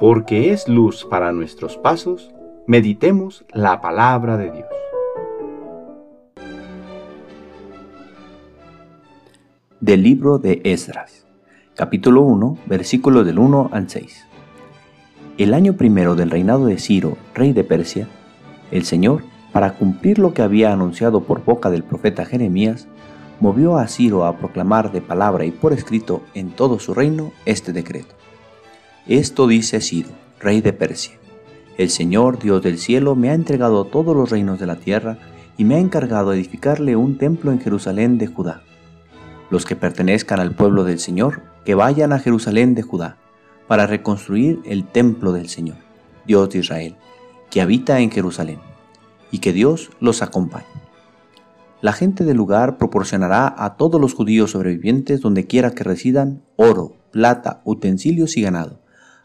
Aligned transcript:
porque 0.00 0.50
es 0.50 0.66
luz 0.66 1.04
para 1.04 1.30
nuestros 1.30 1.76
pasos, 1.76 2.30
meditemos 2.66 3.44
la 3.52 3.82
palabra 3.82 4.38
de 4.38 4.50
Dios. 4.50 4.68
Del 9.78 10.02
libro 10.02 10.38
de 10.38 10.62
Esdras, 10.64 11.26
capítulo 11.76 12.22
1, 12.22 12.56
versículos 12.64 13.26
del 13.26 13.38
1 13.38 13.68
al 13.72 13.90
6. 13.90 14.26
El 15.36 15.52
año 15.52 15.74
primero 15.74 16.14
del 16.14 16.30
reinado 16.30 16.64
de 16.64 16.78
Ciro, 16.78 17.18
rey 17.34 17.52
de 17.52 17.64
Persia, 17.64 18.08
el 18.70 18.86
Señor, 18.86 19.24
para 19.52 19.74
cumplir 19.74 20.18
lo 20.18 20.32
que 20.32 20.40
había 20.40 20.72
anunciado 20.72 21.24
por 21.24 21.44
boca 21.44 21.68
del 21.68 21.84
profeta 21.84 22.24
Jeremías, 22.24 22.88
movió 23.38 23.76
a 23.76 23.86
Ciro 23.86 24.24
a 24.24 24.38
proclamar 24.38 24.92
de 24.92 25.02
palabra 25.02 25.44
y 25.44 25.50
por 25.50 25.74
escrito 25.74 26.22
en 26.32 26.52
todo 26.52 26.78
su 26.78 26.94
reino 26.94 27.32
este 27.44 27.74
decreto. 27.74 28.14
Esto 29.10 29.48
dice 29.48 29.80
Ciro, 29.80 30.10
rey 30.38 30.60
de 30.60 30.72
Persia. 30.72 31.14
El 31.76 31.90
Señor, 31.90 32.38
Dios 32.38 32.62
del 32.62 32.78
cielo, 32.78 33.16
me 33.16 33.30
ha 33.30 33.34
entregado 33.34 33.84
todos 33.84 34.14
los 34.14 34.30
reinos 34.30 34.60
de 34.60 34.66
la 34.66 34.76
tierra 34.76 35.18
y 35.56 35.64
me 35.64 35.74
ha 35.74 35.78
encargado 35.80 36.32
edificarle 36.32 36.94
un 36.94 37.18
templo 37.18 37.50
en 37.50 37.60
Jerusalén 37.60 38.18
de 38.18 38.28
Judá. 38.28 38.62
Los 39.50 39.64
que 39.66 39.74
pertenezcan 39.74 40.38
al 40.38 40.54
pueblo 40.54 40.84
del 40.84 41.00
Señor, 41.00 41.42
que 41.64 41.74
vayan 41.74 42.12
a 42.12 42.20
Jerusalén 42.20 42.76
de 42.76 42.82
Judá, 42.82 43.16
para 43.66 43.88
reconstruir 43.88 44.60
el 44.64 44.86
templo 44.86 45.32
del 45.32 45.48
Señor, 45.48 45.78
Dios 46.24 46.48
de 46.50 46.60
Israel, 46.60 46.94
que 47.50 47.60
habita 47.60 47.98
en 47.98 48.12
Jerusalén, 48.12 48.60
y 49.32 49.40
que 49.40 49.52
Dios 49.52 49.90
los 49.98 50.22
acompañe. 50.22 50.66
La 51.80 51.92
gente 51.92 52.22
del 52.22 52.36
lugar 52.36 52.78
proporcionará 52.78 53.52
a 53.58 53.74
todos 53.76 54.00
los 54.00 54.14
judíos 54.14 54.52
sobrevivientes 54.52 55.20
donde 55.20 55.48
quiera 55.48 55.72
que 55.72 55.82
residan 55.82 56.44
oro, 56.54 56.94
plata, 57.10 57.60
utensilios 57.64 58.36
y 58.36 58.42
ganado, 58.42 58.78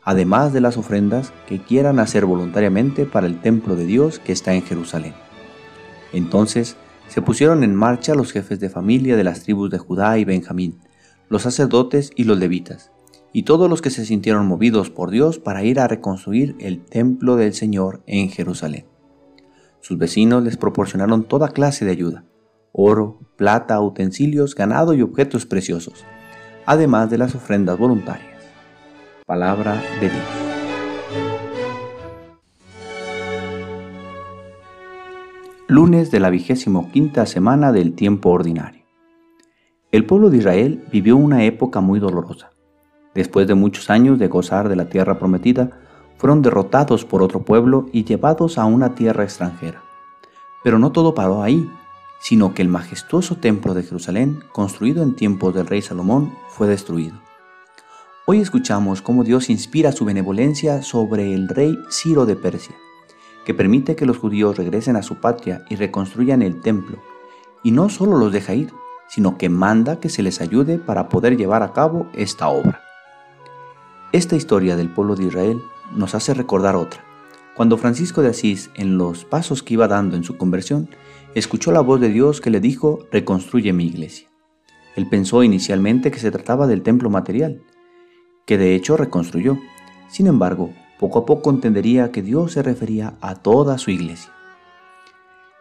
además 0.06 0.54
de 0.54 0.62
las 0.62 0.78
ofrendas 0.78 1.34
que 1.48 1.60
quieran 1.60 2.00
hacer 2.00 2.26
voluntariamente 2.26 3.06
para 3.06 3.28
el 3.28 3.42
templo 3.42 3.76
de 3.76 3.86
Dios 3.86 4.20
que 4.20 4.32
está 4.32 4.54
en 4.54 4.62
Jerusalén. 4.62 5.16
Entonces 6.14 6.78
se 7.08 7.22
pusieron 7.22 7.64
en 7.64 7.76
marcha 7.76 8.16
los 8.16 8.32
jefes 8.32 8.60
de 8.60 8.70
familia 8.70 9.18
de 9.18 9.24
las 9.24 9.44
tribus 9.44 9.72
de 9.72 9.80
Judá 9.80 10.18
y 10.18 10.24
Benjamín, 10.24 10.80
los 11.28 11.42
sacerdotes 11.42 12.12
y 12.16 12.24
los 12.24 12.38
levitas, 12.38 12.92
y 13.34 13.44
todos 13.44 13.70
los 13.70 13.82
que 13.82 13.90
se 13.90 14.06
sintieron 14.06 14.46
movidos 14.46 14.92
por 14.92 15.10
Dios 15.10 15.40
para 15.40 15.64
ir 15.64 15.80
a 15.80 15.88
reconstruir 15.88 16.56
el 16.60 16.86
templo 16.86 17.36
del 17.36 17.54
Señor 17.54 18.04
en 18.06 18.30
Jerusalén. 18.30 18.86
Sus 19.82 19.98
vecinos 19.98 20.44
les 20.44 20.56
proporcionaron 20.56 21.24
toda 21.24 21.50
clase 21.50 21.84
de 21.84 21.92
ayuda, 21.92 22.26
oro, 22.72 23.20
plata, 23.38 23.82
utensilios, 23.82 24.56
ganado 24.56 24.94
y 24.94 25.02
objetos 25.02 25.46
preciosos, 25.46 26.06
además 26.66 27.10
de 27.10 27.18
las 27.18 27.36
ofrendas 27.36 27.78
voluntarias. 27.78 28.35
Palabra 29.26 29.82
de 30.00 30.10
Dios. 30.10 30.24
Lunes 35.68 36.12
de 36.12 36.20
la 36.20 36.30
vigésimo 36.30 36.92
quinta 36.92 37.26
semana 37.26 37.72
del 37.72 37.96
tiempo 37.96 38.30
ordinario. 38.30 38.86
El 39.92 40.06
pueblo 40.06 40.30
de 40.30 40.38
Israel 40.38 40.84
vivió 40.92 41.18
una 41.18 41.44
época 41.44 41.82
muy 41.82 42.00
dolorosa. 42.00 42.52
Después 43.16 43.48
de 43.48 43.56
muchos 43.56 43.90
años 43.90 44.20
de 44.20 44.28
gozar 44.28 44.70
de 44.70 44.76
la 44.76 44.90
tierra 44.90 45.18
prometida, 45.18 45.72
fueron 46.18 46.44
derrotados 46.44 47.04
por 47.04 47.24
otro 47.24 47.42
pueblo 47.42 47.88
y 47.92 48.04
llevados 48.04 48.60
a 48.60 48.66
una 48.66 48.94
tierra 48.94 49.24
extranjera. 49.24 49.82
Pero 50.64 50.78
no 50.78 50.92
todo 50.92 51.16
paró 51.16 51.42
ahí 51.42 51.68
sino 52.20 52.56
que 52.56 52.64
el 52.64 52.70
majestuoso 52.70 53.36
templo 53.36 53.76
de 53.76 53.84
Jerusalén, 53.84 54.40
construido 54.52 55.04
en 55.04 55.16
tiempos 55.16 55.54
del 55.54 55.68
rey 55.68 55.84
Salomón, 55.84 56.34
fue 56.48 56.68
destruido. 56.68 57.25
Hoy 58.28 58.42
escuchamos 58.42 59.04
cómo 59.04 59.24
Dios 59.24 59.52
inspira 59.52 59.92
su 59.92 60.04
benevolencia 60.04 60.82
sobre 60.82 61.36
el 61.36 61.48
rey 61.48 61.78
Ciro 61.92 62.26
de 62.26 62.36
Persia, 62.36 62.76
que 63.46 63.54
permite 63.54 63.96
que 63.96 64.08
los 64.08 64.18
judíos 64.18 64.58
regresen 64.58 64.96
a 64.96 65.04
su 65.04 65.18
patria 65.18 65.64
y 65.70 65.76
reconstruyan 65.76 66.42
el 66.42 66.60
templo, 66.60 66.98
y 67.62 67.70
no 67.70 67.88
solo 67.88 68.18
los 68.18 68.34
deja 68.34 68.56
ir, 68.56 68.74
sino 69.08 69.38
que 69.38 69.50
manda 69.50 70.00
que 70.00 70.10
se 70.10 70.24
les 70.24 70.42
ayude 70.42 70.80
para 70.80 71.08
poder 71.08 71.38
llevar 71.38 71.62
a 71.62 71.72
cabo 71.72 72.08
esta 72.16 72.48
obra. 72.48 72.82
Esta 74.12 74.36
historia 74.36 74.76
del 74.76 74.90
pueblo 74.90 75.16
de 75.16 75.26
Israel 75.26 75.62
nos 75.96 76.16
hace 76.16 76.34
recordar 76.34 76.76
otra, 76.76 77.04
cuando 77.56 77.78
Francisco 77.78 78.24
de 78.24 78.30
Asís, 78.30 78.72
en 78.74 78.98
los 78.98 79.24
pasos 79.24 79.62
que 79.62 79.76
iba 79.76 79.88
dando 79.88 80.16
en 80.16 80.24
su 80.24 80.36
conversión, 80.36 80.90
escuchó 81.36 81.72
la 81.72 81.82
voz 81.82 82.02
de 82.02 82.10
Dios 82.10 82.42
que 82.42 82.50
le 82.50 82.60
dijo, 82.60 83.06
reconstruye 83.12 83.72
mi 83.72 83.86
iglesia. 83.86 84.28
Él 84.96 85.08
pensó 85.08 85.44
inicialmente 85.44 86.10
que 86.10 86.18
se 86.18 86.32
trataba 86.32 86.66
del 86.66 86.82
templo 86.82 87.12
material, 87.12 87.62
que 88.46 88.58
de 88.58 88.76
hecho 88.76 88.98
reconstruyó. 88.98 89.58
Sin 90.08 90.28
embargo, 90.28 90.72
poco 91.00 91.20
a 91.20 91.26
poco 91.26 91.50
entendería 91.50 92.12
que 92.12 92.22
Dios 92.22 92.54
se 92.54 92.64
refería 92.64 93.16
a 93.22 93.36
toda 93.36 93.78
su 93.78 93.92
iglesia. 93.92 94.32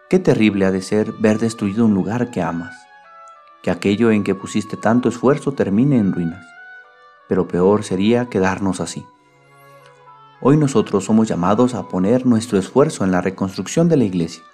Qué 0.09 0.19
terrible 0.19 0.67
ha 0.67 0.71
de 0.71 0.83
ser 0.83 1.13
ver 1.13 1.39
destruido 1.39 1.85
un 1.87 1.95
lugar 1.95 2.31
que 2.31 2.43
amas, 2.43 2.75
que 3.63 3.71
aquello 3.71 4.11
en 4.11 4.23
que 4.23 4.35
pusiste 4.35 4.77
tanto 4.77 5.09
esfuerzo 5.09 5.53
termine 5.53 5.99
en 5.99 6.13
ruinas, 6.13 6.45
pero 7.29 7.49
peor 7.49 7.85
sería 7.85 8.29
quedarnos 8.29 8.81
así. 8.81 9.05
Hoy 10.41 10.57
nosotros 10.57 11.05
somos 11.05 11.27
llamados 11.27 11.75
a 11.75 11.89
poner 11.89 12.27
nuestro 12.27 12.59
esfuerzo 12.59 13.05
en 13.05 13.11
la 13.11 13.23
reconstrucción 13.23 13.89
de 13.89 13.97
la 13.97 14.05
iglesia 14.05 14.45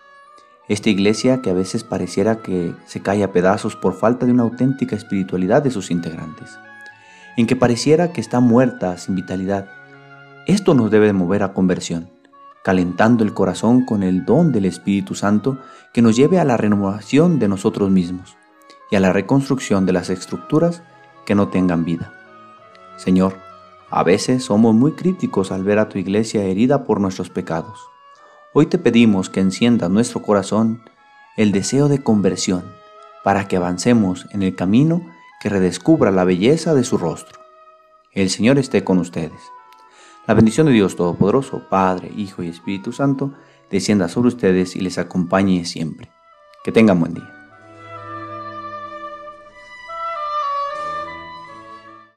esta 0.70 0.88
iglesia 0.88 1.42
que 1.42 1.50
a 1.50 1.52
veces 1.52 1.82
pareciera 1.82 2.42
que 2.42 2.72
se 2.86 3.02
cae 3.02 3.24
a 3.24 3.32
pedazos 3.32 3.74
por 3.74 3.92
falta 3.92 4.24
de 4.24 4.30
una 4.30 4.44
auténtica 4.44 4.94
espiritualidad 4.94 5.62
de 5.64 5.72
sus 5.72 5.90
integrantes, 5.90 6.48
en 7.36 7.46
que 7.46 7.56
pareciera 7.56 8.12
que 8.12 8.20
está 8.20 8.40
muerta 8.40 8.96
sin 8.98 9.14
vitalidad. 9.14 9.68
Esto 10.46 10.74
nos 10.74 10.90
debe 10.90 11.12
mover 11.12 11.42
a 11.42 11.52
conversión, 11.52 12.10
calentando 12.64 13.24
el 13.24 13.34
corazón 13.34 13.84
con 13.84 14.02
el 14.02 14.24
don 14.24 14.52
del 14.52 14.64
Espíritu 14.64 15.14
Santo 15.14 15.58
que 15.92 16.02
nos 16.02 16.16
lleve 16.16 16.38
a 16.38 16.44
la 16.44 16.56
renovación 16.56 17.38
de 17.38 17.48
nosotros 17.48 17.90
mismos 17.90 18.36
y 18.90 18.96
a 18.96 19.00
la 19.00 19.12
reconstrucción 19.12 19.86
de 19.86 19.92
las 19.92 20.10
estructuras 20.10 20.82
que 21.24 21.34
no 21.34 21.48
tengan 21.48 21.84
vida. 21.84 22.12
Señor, 22.96 23.36
a 23.90 24.02
veces 24.02 24.44
somos 24.44 24.74
muy 24.74 24.92
críticos 24.92 25.52
al 25.52 25.64
ver 25.64 25.78
a 25.78 25.88
tu 25.88 25.98
iglesia 25.98 26.42
herida 26.42 26.84
por 26.84 27.00
nuestros 27.00 27.30
pecados 27.30 27.90
Hoy 28.52 28.66
te 28.66 28.78
pedimos 28.78 29.30
que 29.30 29.38
encienda 29.38 29.88
nuestro 29.88 30.22
corazón 30.22 30.82
el 31.36 31.52
deseo 31.52 31.86
de 31.86 32.02
conversión 32.02 32.64
para 33.22 33.46
que 33.46 33.56
avancemos 33.56 34.26
en 34.32 34.42
el 34.42 34.56
camino 34.56 35.06
que 35.40 35.48
redescubra 35.48 36.10
la 36.10 36.24
belleza 36.24 36.74
de 36.74 36.84
su 36.84 36.98
rostro. 36.98 37.40
El 38.12 38.30
Señor 38.30 38.58
esté 38.58 38.84
con 38.84 38.98
ustedes. 38.98 39.40
La 40.26 40.34
bendición 40.34 40.66
de 40.66 40.72
Dios 40.72 40.96
Todopoderoso, 40.96 41.62
Padre, 41.68 42.12
Hijo 42.16 42.42
y 42.42 42.48
Espíritu 42.48 42.92
Santo, 42.92 43.32
descienda 43.70 44.08
sobre 44.08 44.28
ustedes 44.28 44.76
y 44.76 44.80
les 44.80 44.98
acompañe 44.98 45.64
siempre. 45.64 46.10
Que 46.62 46.72
tengan 46.72 47.00
buen 47.00 47.14
día. 47.14 47.39